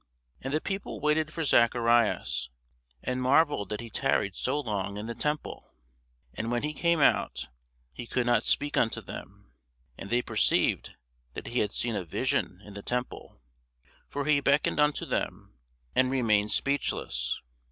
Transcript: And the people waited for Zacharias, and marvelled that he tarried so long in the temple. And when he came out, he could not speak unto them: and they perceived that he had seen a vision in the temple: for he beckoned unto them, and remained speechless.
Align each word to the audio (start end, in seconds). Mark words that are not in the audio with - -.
And 0.41 0.51
the 0.51 0.59
people 0.59 0.99
waited 0.99 1.31
for 1.31 1.43
Zacharias, 1.43 2.49
and 3.03 3.21
marvelled 3.21 3.69
that 3.69 3.81
he 3.81 3.91
tarried 3.91 4.35
so 4.35 4.59
long 4.59 4.97
in 4.97 5.05
the 5.05 5.13
temple. 5.13 5.75
And 6.33 6.49
when 6.49 6.63
he 6.63 6.73
came 6.73 6.99
out, 6.99 7.49
he 7.93 8.07
could 8.07 8.25
not 8.25 8.41
speak 8.43 8.77
unto 8.77 8.99
them: 8.99 9.53
and 9.99 10.09
they 10.09 10.23
perceived 10.23 10.95
that 11.35 11.45
he 11.45 11.59
had 11.59 11.71
seen 11.71 11.95
a 11.95 12.03
vision 12.03 12.61
in 12.65 12.73
the 12.73 12.81
temple: 12.81 13.43
for 14.07 14.25
he 14.25 14.39
beckoned 14.39 14.79
unto 14.79 15.05
them, 15.05 15.59
and 15.95 16.09
remained 16.09 16.51
speechless. 16.51 17.39